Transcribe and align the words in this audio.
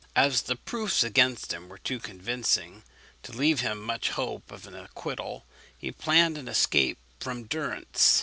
As 0.15 0.41
the 0.41 0.55
proofs 0.55 1.03
against 1.03 1.53
him 1.53 1.69
were 1.69 1.77
too 1.77 1.99
convincing 1.99 2.81
to 3.21 3.31
leave 3.33 3.59
him 3.59 3.79
much 3.79 4.09
hope 4.09 4.49
of 4.49 4.65
an 4.65 4.73
acquittal, 4.73 5.45
he 5.77 5.91
planned 5.91 6.39
an 6.39 6.47
escape 6.47 6.97
from 7.19 7.43
durance. 7.43 8.19